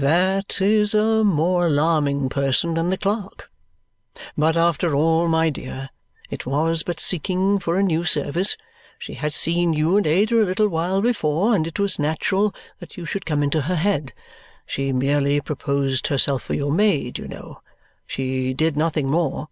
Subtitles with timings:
[0.00, 3.50] "That is a more alarming person than the clerk.
[4.36, 5.90] But after all, my dear,
[6.30, 8.56] it was but seeking for a new service.
[9.00, 12.96] She had seen you and Ada a little while before, and it was natural that
[12.96, 14.12] you should come into her head.
[14.66, 17.60] She merely proposed herself for your maid, you know.
[18.06, 19.48] She did nothing more."